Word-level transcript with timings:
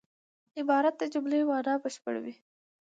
عبارت 0.59 0.93
د 0.97 1.03
جملې 1.13 1.39
مانا 1.49 1.73
بشپړوي. 1.83 2.33